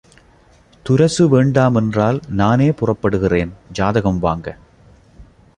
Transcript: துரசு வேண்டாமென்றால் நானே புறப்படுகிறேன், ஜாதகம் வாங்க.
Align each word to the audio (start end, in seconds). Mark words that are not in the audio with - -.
துரசு 0.85 1.25
வேண்டாமென்றால் 1.31 2.19
நானே 2.31 2.69
புறப்படுகிறேன், 2.71 3.51
ஜாதகம் 3.71 4.19
வாங்க. 4.19 4.57